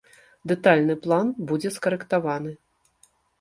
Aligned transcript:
Дэтальны 0.51 0.95
план 1.03 1.29
будзе 1.51 1.69
скарэктаваны. 1.77 2.55